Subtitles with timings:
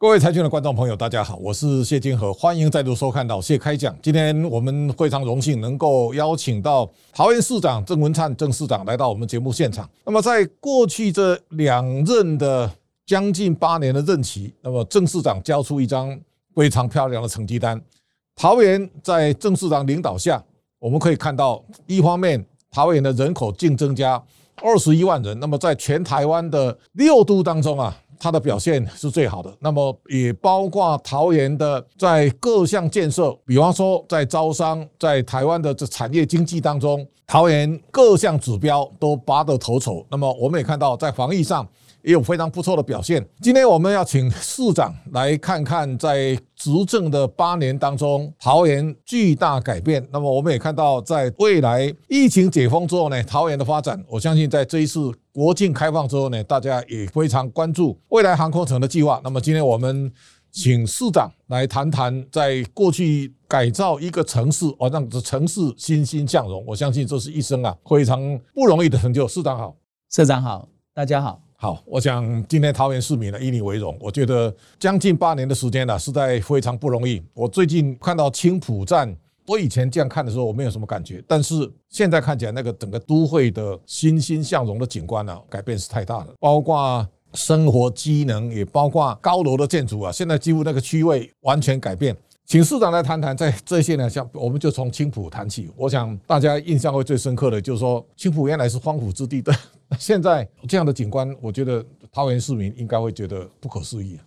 [0.00, 3.92] 各位财经的观众朋友，大家好，我是谢金河，欢迎再度收看到谢开讲。
[4.00, 9.90] 今天我们非常荣幸能够邀请到桃园市长郑文灿郑市长来到我们节目现场。
[10.04, 12.70] 那么在过去这两任的
[13.06, 16.16] 将近八年的任期，那么郑市长交出一张
[16.54, 17.82] 非常漂亮的成绩单。
[18.36, 20.40] 桃园在郑市长领导下，
[20.78, 24.22] 我们可以看到，一方面桃园的人口净增加
[24.62, 28.00] 二十一万人，那么在全台湾的六都当中啊。
[28.18, 40.04] 它的表现是最好的，那么也包括桃园的在各项建设，比方说在招商，在台湾的这产业经济当中，桃园各项指标都拔得头筹。
[40.10, 41.66] 那么我们也看到在防疫上。
[42.02, 43.26] 也有非常不错的表现。
[43.40, 50.06] 今天我们要请市长来看看，在执政的八年当中，桃园巨大改变。
[50.10, 59.20] 那么我们也看到，在未来疫情解封之后呢，桃园的发展，我相信在这一次国境开放之后呢，大家也非常关注未来航空城的计划。
[59.22, 60.10] 那么今天我们
[60.50, 66.64] 请市长来谈谈，在过去改造一个城市，哦，让这城市欣欣向荣。
[66.66, 68.18] 我相信这是一生啊非常
[68.54, 69.28] 不容易的成就。
[69.28, 69.76] 市长好，
[70.10, 71.47] 社长好，大家好。
[71.60, 73.96] 好，我想今天桃园市民呢以你为荣。
[73.98, 77.20] 我觉得将近八年的时间呢，实在非常不容易。
[77.34, 79.12] 我最近看到青浦站，
[79.44, 86.28] 我以前这样看的时候，我没有什么感觉，但是现在看起来，那个整个都会的欣欣向荣的景观呢，改变是太大了。
[86.38, 92.16] 包括生活机能，也包括高楼的建筑啊，现在几乎那个区位完全改变。
[92.48, 95.70] 请市长来谈谈，在这些呢，像我们就从青浦谈起。
[95.76, 99.54] 我想大家印象会最深刻的就是说，青浦原来是荒芜之地的。
[100.00, 104.18] 现在这样的景观，我觉得桃园市民应该会觉得不可思议。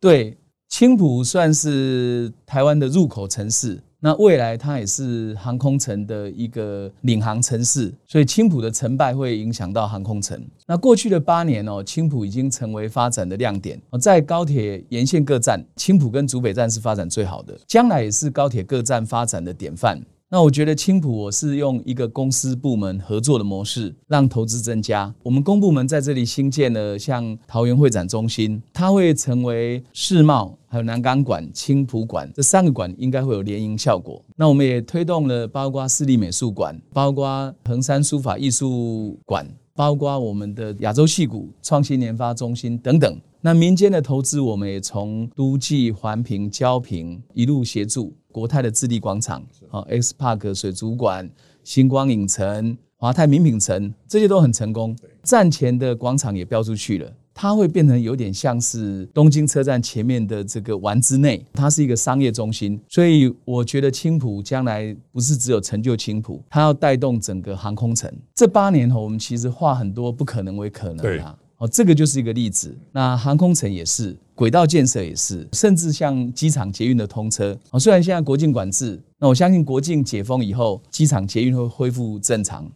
[0.00, 0.36] 对，
[0.68, 10.36] 青浦算是台湾的入口城市，那未来它也是航空城的一个领航城市，所以青浦的成败会影响到航空城。
[10.66, 13.80] 那过去的八年哦，青浦已经成为发展的亮点。
[14.00, 20.02] 在高铁沿线各站，青浦跟竹北站是发展最好的，将来也是高铁各站发展的典范。
[20.28, 25.14] 那我觉得青浦我是用一个公司部门合作的模式，让投资增加。
[25.22, 34.24] 我们公部门在这里新建了像桃园会展中心，它会成为世贸、还有南港馆、青浦馆这三个馆应该会有联营效果。
[34.34, 43.20] 那我们也推动了包括私立美术馆、包括衡山书法艺术馆、包括我们的亚洲戏骨创新研发中心等等。
[43.42, 51.30] 那民间的投资，我们也从都计环评、交评一路协助国泰的智利广场、啊 X Park 水族馆、
[51.62, 54.96] 星光影城、华泰名品城，这些都很成功。
[55.22, 62.80] 站前的广场也标出去了，它会变成有点像是东京车站前面的这个丸之内，它是一个商业中心。
[62.88, 68.12] 所以我觉得青浦将来不是只有成就青浦，它要带动整个航空城。
[68.34, 71.36] 这八年后，我们其实化很多不可能为可能啊。
[71.58, 72.76] 哦，这个就是一个例子。
[72.90, 77.56] 那航空城也是，轨道建设也是，甚至像机场捷运的通车。
[77.70, 82.68] 哦，虽然现在国境管制，那我相信国境解封以后，机场捷运会恢复正常。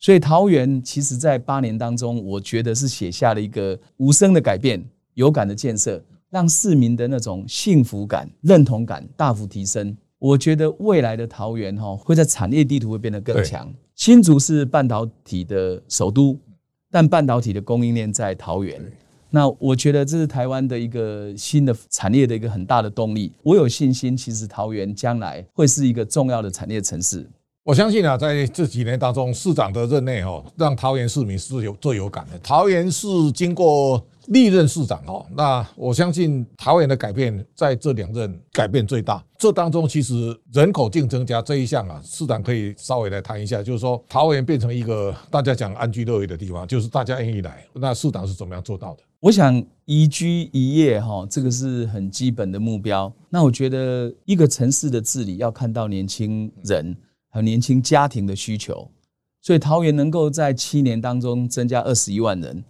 [0.00, 4.82] 所以桃园其实在八年当中，我觉得是写下了一个无声的改变、
[5.14, 9.96] 有感的建设，让市民的那种幸福感、认同感大幅提升。
[10.18, 13.72] 我觉得未来的桃园哈会在产业地图会变得更强。
[13.94, 16.36] 新竹是半导体的首都。
[16.92, 18.76] 但半导体的供应链在桃园，
[19.30, 23.32] 那我觉得这是台湾的一个新的产业的一个很大的动力。
[23.44, 27.24] 我有信心，其实桃园将来会是一个重要的产业城市。
[27.64, 32.38] 我相信啊，在这几年当中，市长的任内哦，让桃园市民是有最有感的。
[32.40, 34.04] 桃园是经过。
[34.26, 39.24] 历任市长哦，那我相信桃园的改变在这两任改变最大。
[39.36, 47.64] 这当中其实人口净增加这一项啊，市长可以稍微来谈一下，就是说桃园变成一个大家讲安居乐业的地方，就是大家愿意来。
[47.72, 49.02] 那市长是怎么样做到的？
[49.18, 53.12] 我想宜居宜业哈，这个是很基本的目标。
[53.30, 56.96] 那我觉得一个城市的治理要看到年轻人
[57.30, 58.90] 和年轻家庭的需求，
[59.40, 62.62] 所以桃园能够在七年当中增加二十一万人。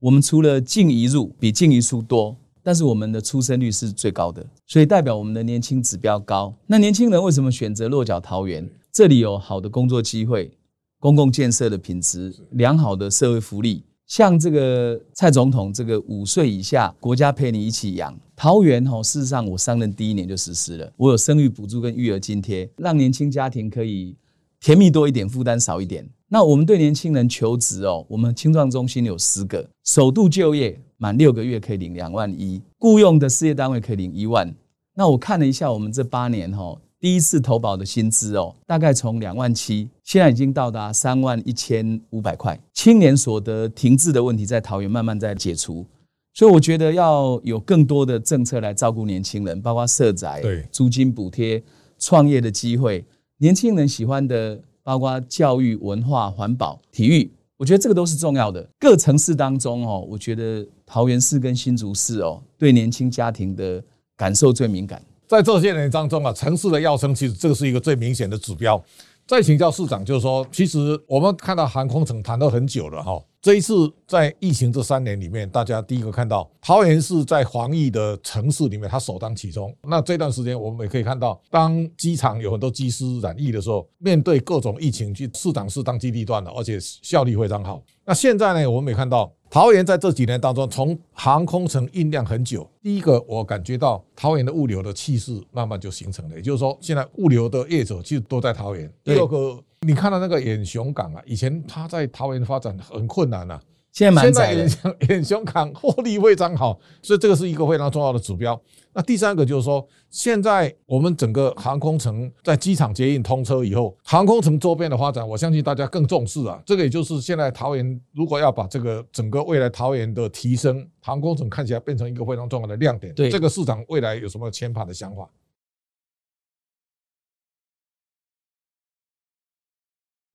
[0.00, 6.54] 我们除了净移入比净移出多，但是我们的出生率是最高的，所以代表我们的年轻指标高。
[6.66, 8.68] 那年轻人为什么选择落脚桃园？
[8.92, 10.50] 这里有好的工作机会，
[10.98, 13.84] 公共建设的品质，良好的社会福利。
[14.08, 18.18] 像这个蔡总统，这个五岁以下国家陪你一起养。
[18.34, 24.16] 桃园哈，事实上我上任第一年就实施了，我有生育补助跟育儿津贴，让年轻家庭可以
[24.60, 26.08] 甜蜜多一点，负担少一点。
[26.28, 34.54] 那我们对年轻人求职哦，我们青创中心有十个，首度就业满六个月可以领两万一，雇佣的事业单位可以领一万。
[34.94, 42.58] 那我看了一下，我们这八年哈，第一次投保的薪资哦，大概从两万七，现在已经到达三万一千五百块。
[42.74, 45.86] 青年所得停滞的问题在桃园慢慢在解除，
[46.34, 51.62] 所以我觉得要有更多的政策来照顾年轻人，包括社宅、对租金补贴、
[52.00, 53.04] 创业的机会，
[53.38, 58.68] 年轻人喜欢的，包括教育、文化、环保、体育，我觉得这个都是重要的。
[58.80, 63.80] 各城市当中哦，我觉得桃园市跟新竹市哦，对年轻家庭的
[64.16, 65.00] 感受最敏感。
[65.28, 68.82] 在这些人当中啊，城市的要升，其实这个是一个最明显的指标。
[69.26, 73.22] 再请教市长，就是说，其实我们看到航空城谈了很久了哈。
[73.40, 79.72] 这一次在疫情这三年里面，大家第一个看到桃园是在防疫的城市里面，它首当其冲。
[79.84, 87.80] 那这段时间我们也可以看到，当机场有很多机师染疫的时候，面对各种疫情，去市长是当机立断的，而且效率非常好。
[88.04, 92.68] 那现在呢，我们也看到桃园在这几年当中，从航空城酝酿很久。
[92.82, 98.92] 第一个，我感觉到桃园的物流的气势慢慢就形成了，也就是说，现在物流的业者其实都在桃园。
[99.04, 103.60] 第二个，你看到那个远雄港啊，以前它在桃园发展很困难啊，
[103.92, 108.60] 现在蛮现在窄的远，雄远雄港获利非常好，所以这个是一个非常重要的指标。
[108.92, 116.60] 那第三个就是说，现在我们整个航空城在机场接应通车以后，航空城周边的发展，我相信大家更重视啊。
[116.66, 123.14] 这个也就是现在桃园如果要把这个整个未来桃园的提升，航空城看起来变成一个非常重要的亮点。
[123.14, 125.28] 对这个市场未来有什么牵盘的想法？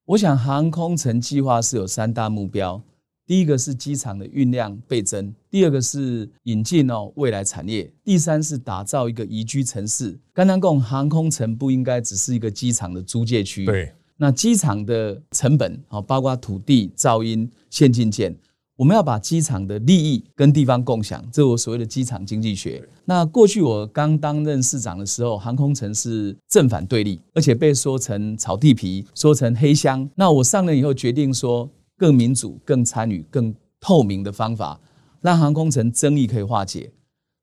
[0.05, 2.81] 我想航空城计划是有三大目标，
[3.25, 10.19] 第一个是机场的运量倍增，第二个是引进哦未来产业，第三是打造一个宜居城市。
[10.33, 18.35] 刚刚讲航空城不应该只是一个机场的租借区，对，那机场的成本啊，包括土地、噪音、现金件，
[18.83, 22.85] 我们要把机场的利益跟地方共享，这是我所谓的机场经济学。
[23.06, 30.09] 那过去我刚担任市长的时候，航空城是正反对立，而且被说成炒地皮，说成黑箱。
[30.15, 34.77] 那我上任以后决定说，更民主、更参与、更透明的方法，
[35.21, 36.91] 让航空城争议可以化解。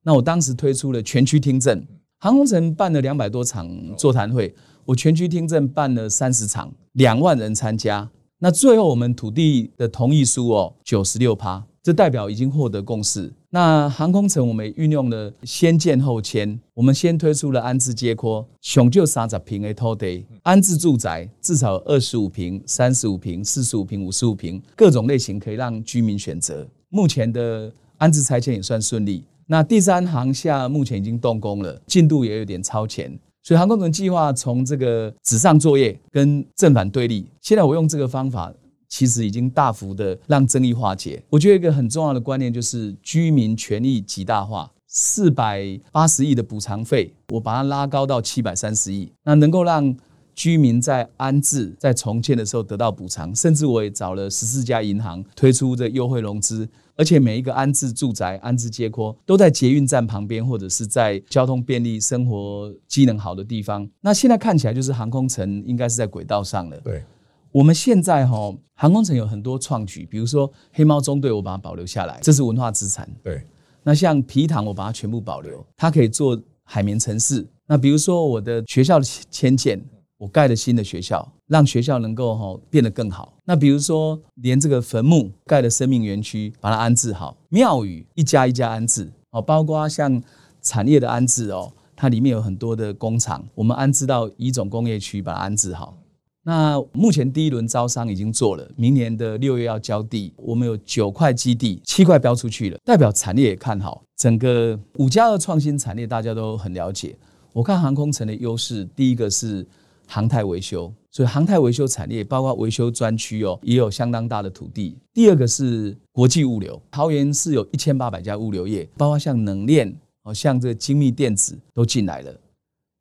[0.02, 1.82] 那我当时推出了全区听证，
[2.18, 3.66] 航空城办了两百多场
[3.96, 4.54] 座谈会，
[4.84, 8.10] 我全区听证办了三十场，两万人参加。
[8.42, 13.30] 那最后我们土地的同意书哦，九十六趴，这代表已经获得共识。
[13.50, 26.66] 那航空城我们运用了先建后签，我们先推出了安置街廓，熊就三十平的土地，安置住宅至少二十五平、三十五平、四十五平、五十五平，各种类型可以让居民选择。
[26.88, 29.22] 目前的安置拆迁也算顺利。
[29.46, 33.18] 那第三航厦目前已经动工了，进度也有点超前。
[33.50, 38.54] 所以航空城计划从这个纸上作业跟正反对立，现在我用这个方法，
[38.88, 41.20] 其实已经大幅的让争议化解。
[41.28, 49.96] 我觉得一个很重要的观念就是居民权益极大化，四百八十亿的补偿费，我把它拉高到七百三十亿，那能够让
[50.34, 63.88] 居民在安置、在重建的时候得到补偿，甚至我也找了十四家银行推出的优惠融资，而且每一个安置住宅、安置街廓都在捷运站旁边，或者是在交通便利、生活机能好的地方。
[64.00, 66.80] 那现在看起来就是航空城应该是在轨道上了。
[66.80, 67.04] 对，
[67.52, 73.08] 我们现在哈、航空城有很多创举，比如说黑猫中队，我把它保留下来，这是文化资产。
[73.22, 73.42] 对，
[73.82, 77.46] 那像皮塘，我把它全部保留，它可以做海绵城市。
[77.66, 79.80] 那比如说我的学校的迁建，
[80.20, 83.32] 我盖了新的学校，让学校能够哈变得更好。
[83.46, 90.22] 那比如说连这个坟墓盖了生命园区，把它安置好，庙宇一家一家安置哦，包括像
[90.60, 95.96] 产业的安置哦，它里面有很多的工厂，我们安置到乙种工业区，把它安置好。
[96.42, 104.02] 那目前第一轮招商已经做了，明年的六月要交地，我们有九块基地，七块标出去了，代表产业也看好。
[104.18, 107.16] 整个五加二创新产业大家都很了解。
[107.52, 109.66] 我看航空城的优势，第一个是
[110.10, 114.98] 航太维修，所以航太维修产业包括维修专区哦，也有相当大的土地。
[115.14, 122.34] 第二个是国际物流，桃园是有一千八百家物流业，包括像冷链哦，像这个精密电子都进来了。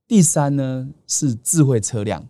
[0.08, 2.24] 第三呢是智慧车辆，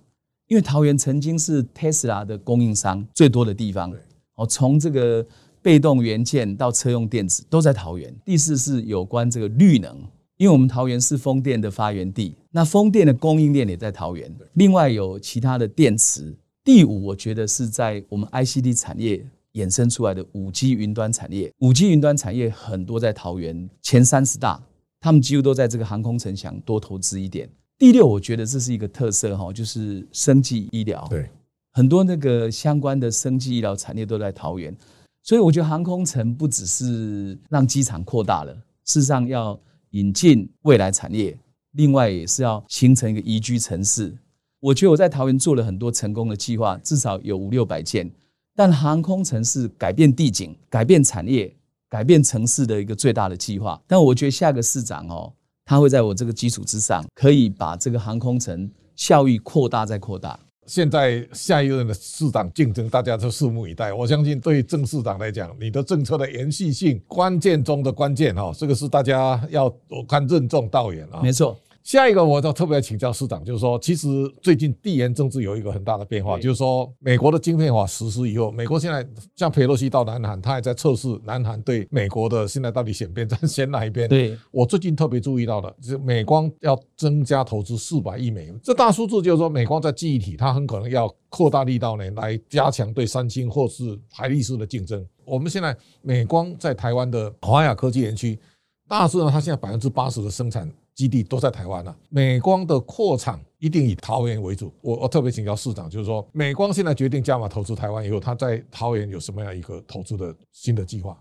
[0.48, 3.94] 因为桃园曾经是 Tesla 的供应商最多的地方，
[4.36, 5.26] 哦，从这个
[5.62, 8.16] 被动元件到车用电子都在桃园。
[8.24, 9.94] 第四是有关这个绿能，
[10.38, 16.36] 因为我们桃园是风电的发源地，那风电的供应链也在桃园，另外有其他的电池。
[16.64, 24.62] 第五，我觉得是在我们 ICD 产业衍生出来的五 G 云端产业，五 G 云端产业很多在桃园前三十大，
[25.00, 27.50] 他们几乎都在这个航空城想多投资一点。
[27.78, 31.08] 第六，我觉得这是一个特色哈，就是生技医疗。
[31.10, 31.30] 对，
[31.72, 34.76] 很多那个相关的生技医疗产业都在桃园，
[35.24, 38.54] 所以我觉得航空城不只是让机场扩大了，
[38.86, 39.60] 事实上要
[39.92, 41.38] 引进未来产业。
[41.80, 44.14] 另外也是要形成一个宜居城市。
[44.60, 48.12] 我觉得我在桃园做了很多成功的计划，至少有五六百件。
[48.54, 51.50] 但航空城市改变地景、改变产业、
[51.88, 53.82] 改变城市的一个最大的计划。
[53.88, 55.32] 但我觉得下个市长哦，
[55.64, 60.38] 他会在我这个基础之上，可以把这个航空城效益扩大再扩大。
[60.68, 63.94] 现在下一任的市长竞争，大家都拭目以待。
[63.94, 71.22] 我相信对郑市长来讲，你的政策的延续性，关键中的关键哈，这个是大家要我看任重道远啊。
[71.24, 71.58] 没错。
[71.84, 74.08] 下一个，我就特别请教市长，就是说，其实
[74.42, 84.08] 最近地缘政治有一个很大的变化，就是说，美国的晶片法实施以后，美国现在像佩洛西到南韩，他也在测试南韩对美国的现在到底选边站选哪一边。
[84.08, 95.04] 对我最近特别注意到的，就是美光要增加投资四百亿美元，这大数字就是说，美光在记忆体，它很可能要扩大力道呢，来加强对三星或是海力士的竞争。
[95.26, 98.40] 我们现在美光在台湾的华亚科技园区，
[98.90, 100.70] 大致呢，它现在百分之八十的生产。
[100.96, 101.98] 基地都在台湾了。
[102.10, 104.70] 美光的扩厂一定以桃园为主。
[104.82, 111.18] 我我特别请教市长，就是说，美光现在决定加码投资台湾以后，他在桃园有什么样一个投资的新的计划？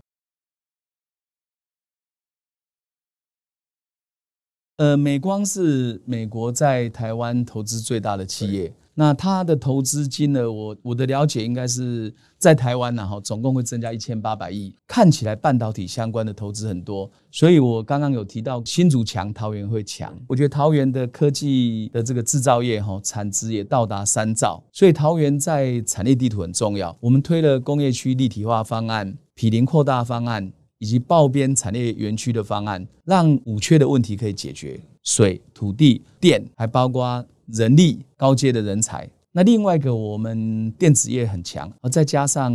[4.75, 8.73] 呃，美光是美国在台湾投资最大的企业。
[8.99, 10.51] 那他的投资金呢？
[10.51, 14.75] 我我的了解应该是在台湾呢，哈，总共会增加一千八百亿。
[14.85, 20.13] 看起来半导体相关的投资很多，所以我刚刚有提到新竹强，桃园会强。
[20.27, 26.93] 我觉得桃园的科技的这个制造业，哈，产值也到达三兆，所以桃园在产业地图很重要。
[26.99, 37.25] 我们推了工业区立体化方案、毗邻扩大方案以及爆边产业园区的方案，让五缺的问题可以解决：水、土地、电，还包括。
[37.53, 42.53] 人力高阶的人才，那另外一个我们电子业很强，而再加上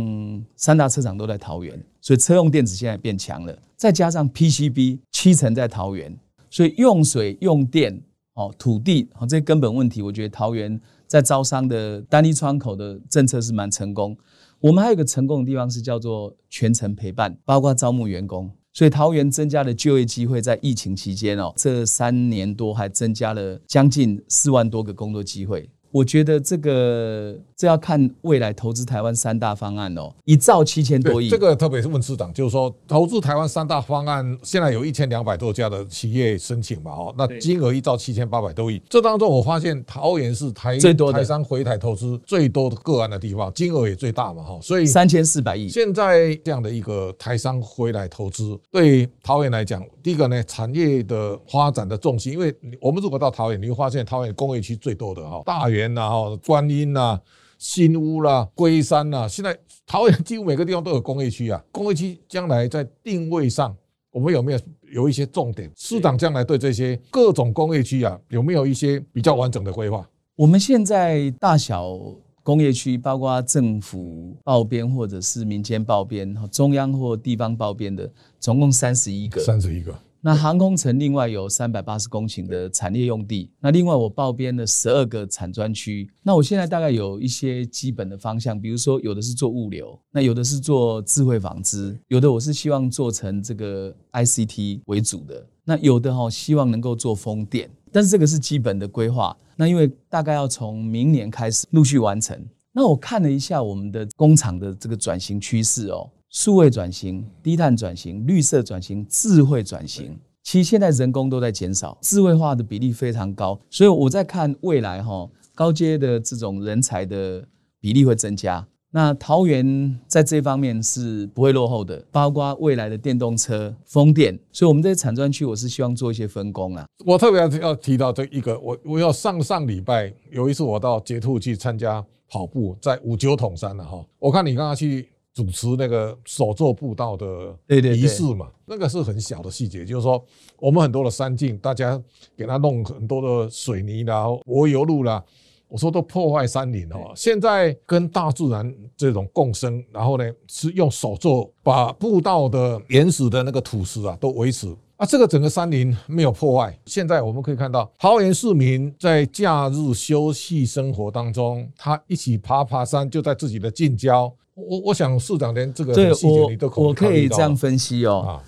[0.55, 3.57] 三大车厂都在桃园，所以车用电子现在变强了。
[3.75, 6.17] 再加上 PCB 七成在桃园，
[6.49, 8.01] 所以用水用电
[8.35, 14.15] 哦，土地哦这些根本问题，我觉得桃园在招商的单一窗口的政策是蛮成功。
[14.61, 18.49] 我们还有一个成功的地方是叫做全程陪伴，包括招募员工。
[18.75, 25.69] 所以桃园增加的就业机会，在疫情期间哦，这三年多还增加了将近四万多个工作机会。
[25.95, 31.29] 我觉得这个这要看未来投资台湾三大方案哦，一兆七千多亿。
[31.29, 38.81] 这个特别是问市长，就是说投资台湾三大方案，现在有一千两百多家的企业申请嘛，哦，那金额一兆七千八百多亿。
[38.89, 45.69] 这当中我发现桃园是台最多台商回台投资最多的个案的地方，金额也最大嘛，哈，所以三千四百亿。
[45.69, 55.84] 现在这样的一个台商回来投资，对桃园来讲，第一个呢，产业的发展的重心，因为我们如果到桃园，你会发现桃园工业区最多的哈，大园。
[55.93, 57.19] 然后观音呐、
[57.57, 61.63] 新屋啦、龟山呐，现在桃园几乎每个地方都有工业区啊。
[61.71, 63.75] 工业区将来在定位上，
[64.11, 64.59] 我们有没有
[64.91, 65.69] 有一些重点？
[65.75, 70.07] 市长将来对这些各种工业区啊，有没有一些比较完整的规划？
[70.35, 71.97] 我们现在大小
[72.43, 79.41] 工业区，包括政府报编或者是民间报编、中央或地方报编的，总共三十一个。
[79.41, 79.97] 三十一个。
[80.25, 86.09] 那航空城另外有三百八十公顷的产业用地，那另外我报编了十二个产专区。
[86.23, 99.37] 那我现在大概有一些基本的方向，比如说有的是做物流，那有的是做智慧纺织，有的我是希望做成这个 ICT 为主的，那有的哈希望能够做风电，但是这个是基本的规划。
[99.55, 102.35] 那因为大概要从明年开始陆续完成。
[102.71, 106.09] 那我看了一下我们的工厂的这个转型趋势哦。
[106.35, 117.47] 数位转型、低碳转型、绿色转型、智慧转型，其实现在人工都在减少，智慧化的比例非常高，所以我在看未来哈，高阶的这种人才的
[117.79, 118.67] 比例会增加。
[118.91, 126.85] 那桃园在这方面是不会落后的，包括未来的电动车、风电，所以我们这些产专区，我是希望做一些分工啊。
[127.05, 135.07] 我特别要要提到这一个，我我要上上礼拜有一次我到捷兔去参加跑步，在五九桶山了哈，我看你刚刚去。
[135.35, 140.23] 主持那个手做步道的仪式嘛，那个是很小的细节，就是说
[140.57, 142.01] 我们很多的山径，大家
[142.37, 145.21] 给他弄很多的水泥啦、柏油路啦，
[145.67, 147.11] 我说都破坏山林哦。
[147.17, 156.79] 现在跟大自然这种共生，然后呢是用手做，把步道的原始的那个土石啊都维持啊，这个整个山林没有破坏。
[156.85, 164.33] 现在我们可以看到，桃园市民在假日休息生活当中，他一起爬爬山，就在自己的近郊。
[164.53, 168.19] 我我想市长连这个细节你都我可以这样分析哦。
[168.19, 168.43] 啊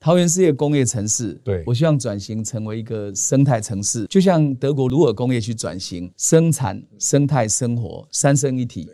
[0.00, 8.88] 桃园是一个工业城市，对我希望转型成为一个生态城市，就像德国鲁尔工业去转型，生产、生态、生活三生一体。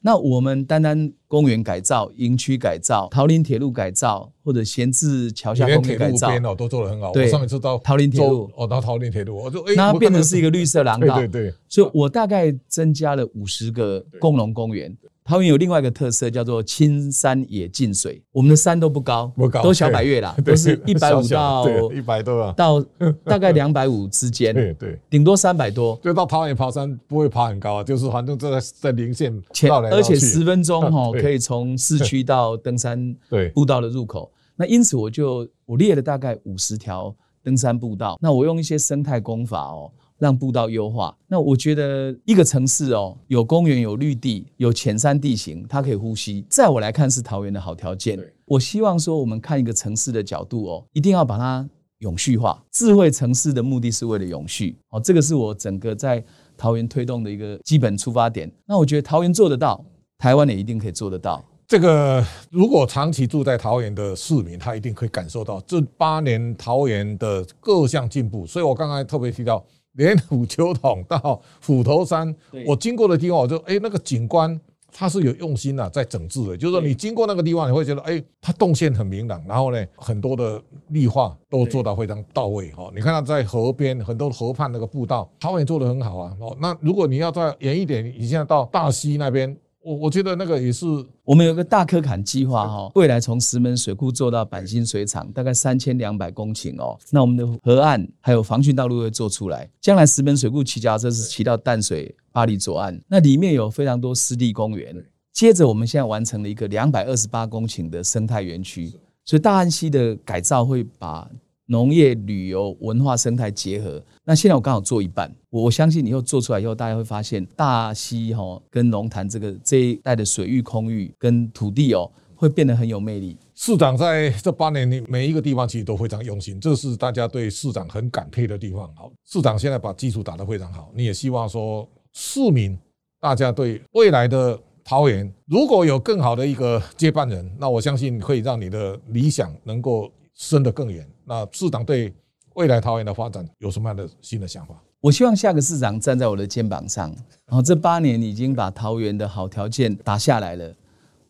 [0.00, 7.10] 那我们单单公园改造、营区改造、桃林铁路改造，或者闲置桥下公园改造，路边哦都做得很好。
[7.10, 11.16] 对我上一次到桃林铁路哦，到桃林铁路，我就哎，那变成是一个绿色廊道。
[11.16, 14.94] 对对对，所以我大概增加了五十个共农公园。
[15.24, 22.84] 桃园有另外一个特色叫做青山野近水，我们的山都不高，不高都小百岳啦，都是一百五到一百多啊，到
[23.24, 24.98] 大概两百五之间，对对。
[25.08, 25.96] 顶多三百多。
[26.02, 34.30] 就到桃园爬山不会爬很高啊，就是反正就在在零线前而且十分钟哈， 对可以从市区到登山 对步道的入口。
[34.56, 41.16] 那因此我就我列了大概五十条登山步道，那我用一些生态工法哦，让步道优化。
[41.26, 48.18] 那我觉得一个城市哦，有公园、有绿地、有浅山地形，它可以呼吸，在我来看是桃园的好条件。
[48.44, 51.66] 我希望说，我们看一个城市的角度哦，一定要把它
[51.98, 52.62] 永续化。
[52.70, 56.22] 智慧城市的目的是为了永续哦，这个是我整个在
[56.56, 58.52] 桃园推动的一个基本出发点。
[58.66, 59.82] 那我觉得桃园做得到，
[60.22, 61.42] 台湾也一定可以做得到。
[61.66, 68.46] 这个如果长期住在桃园的市民，他一定可以感受到这八年桃园的各项进步。
[68.46, 69.64] 所以我刚才特别提到，
[69.94, 72.32] 连虎丘桶到虎头山，
[72.64, 74.60] 我经过的地方，我就哎那个景观。
[74.94, 82.90] 它是有用心的、在整治的，就是说你经过那个地方，你会觉得，哎，它动线很明朗，然后呢，很多的绿化都做到非常到位哈。
[82.94, 86.36] 你看它在河边很多河畔那个步道，桃园做的很好啊。
[86.38, 90.86] 哦，那如果你要再远一点，你现在到大溪那边，我我觉得那个也是
[91.24, 96.98] 我们有个大科坎计划哈，未来从石门水库做到板新水厂，大概三千两百公顷哦。
[97.10, 105.04] 那我们的河岸还有防汛道路会做出来，将来石门水库骑脚踏车是骑到淡水巴黎左岸，那里面有非常多湿地公园。
[105.32, 108.92] 接着我们现在完成了一个两百二十八公顷的生态园区，
[109.24, 111.28] 所以大安溪的改造会把
[111.66, 114.02] 农业、旅游、文化、生态结合。
[114.24, 123.36] 那现在我刚好做一半，我我相信以后做出来以后，大家会发现大溪哈跟龙潭这个这一带的水域、空域跟土地哦，会变得很有魅力。
[123.54, 128.92] 市长在这八年里，每一个地方其实都非常用心，这是大家对市长很感佩的地方。
[128.96, 132.76] 好，市长现在把基础打得非常好，你也希望说市民
[133.20, 141.06] 大家对未来的桃园如果有更好的一个接班人，那我相信会让你的理想能够升得更远。
[141.24, 142.12] 那市长对
[142.54, 144.74] 未来桃园的发展有什么样的新的想法？
[145.00, 147.10] 我希望下个市长站在我的肩膀上，
[147.46, 150.74] 然后这八年已经把桃园的好条件打下来了。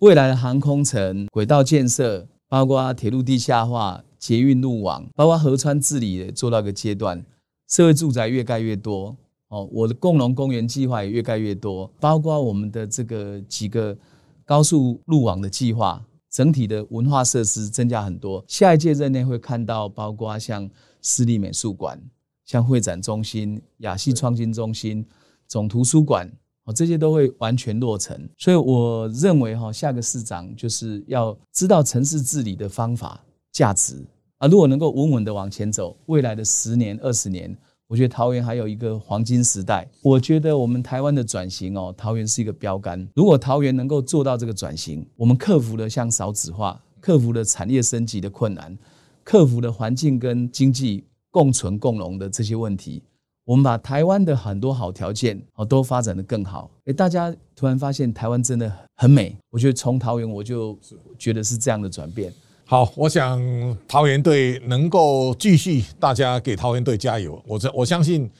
[0.00, 7.24] 未来的航空城、轨道建设，包括铁路地下化、捷运路网，包括河川治理也做到一个阶段，
[7.68, 9.16] 社会住宅越盖越多。
[9.48, 13.96] 哦，我的共荣公园计划也越盖越多，包括我们的这个几个
[14.44, 18.42] 高速路网的计划，整体的文化设施增加很多。
[18.48, 20.68] 下一届任内会看到，包括像
[21.02, 22.02] 私立美术馆、
[22.46, 25.06] 像会展中心、亚细创新中心、
[25.46, 26.26] 总图书馆，
[26.64, 28.18] 哦，这些都会完全落成。
[28.38, 34.02] 所以我认为哈，下个市长就是要知道城市治理的方法、价值
[34.38, 37.54] 啊，如果能够稳稳的往前走，未来的十年、二十年。
[37.92, 39.86] 我觉得桃园还有一个黄金时代。
[40.00, 43.06] 我觉得我们台湾的转型哦，桃园是一个标杆。
[43.14, 48.74] 如果桃园能够做到这个转型，我们克服了像少子化、克服了产业升级的困难，
[49.22, 53.02] 克服了环境跟经济共存共荣的这些问题，
[53.44, 56.70] 我们把台湾的很多好条件哦都发展的更好。
[56.86, 59.36] 诶，大家突然发现台湾真的很美。
[59.50, 60.78] 我觉得从桃园我就
[61.18, 62.32] 觉得是这样的转变。
[62.64, 63.38] 好，我想
[63.86, 67.42] 桃园队能够继续，大家给桃园队加油。
[67.46, 68.30] 我这我相信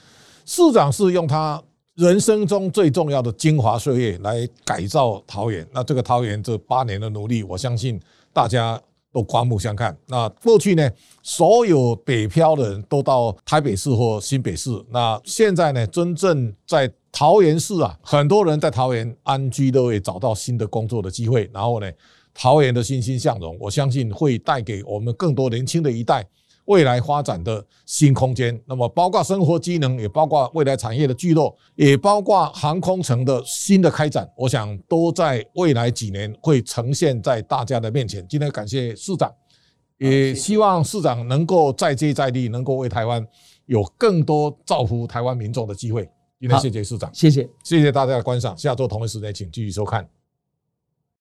[0.46, 1.62] 市长是用他
[1.96, 5.66] 人生中最重要的精华岁月来改造桃园。
[5.72, 8.00] 那这个桃园这八年的努力，我相信
[8.32, 8.80] 大家
[9.12, 9.94] 都刮目相看。
[10.06, 10.90] 那过去呢，
[11.22, 21.50] 所有北漂的人都到台北市或新北市，那现在呢，真正在桃园市啊，很多人在桃园安居，都会找到新的工作的机会。
[21.52, 21.90] 然后呢？
[22.34, 26.26] 桃园的欣欣向荣，我相信会带给我们更多年轻的一代
[26.66, 28.58] 未来发展的新空间。
[28.66, 38.26] 那么，包括生活机能，也包括未来产业的聚落，也包括航空城的新的开展，我想都在未来几年会呈现在大家的面前。
[38.28, 39.30] 今天感谢市长，
[39.98, 43.26] 也希望市长能够再接再厉，能够为台湾
[43.66, 46.08] 有更多造福台湾民众的机会。
[46.40, 47.48] 今天谢谢市长，谢谢。
[47.64, 50.08] 谢谢大家的观赏，下周同一时间请继续收看。